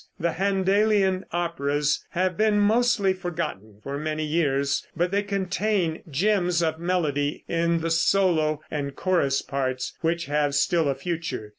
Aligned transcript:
The 0.19 0.29
Händelian 0.31 1.25
operas 1.31 2.03
have 2.13 2.35
been 2.35 2.57
mostly 2.57 3.13
forgotten 3.13 3.79
for 3.83 3.99
many 3.99 4.25
years, 4.25 4.83
but 4.97 5.11
they 5.11 5.21
contain 5.21 6.01
gems 6.09 6.63
of 6.63 6.79
melody 6.79 7.43
in 7.47 7.81
the 7.81 7.91
solo 7.91 8.61
and 8.71 8.95
chorus 8.95 9.43
parts 9.43 9.93
which 10.01 10.25
have 10.25 10.55
still 10.55 10.89
a 10.89 10.95
future. 10.95 11.49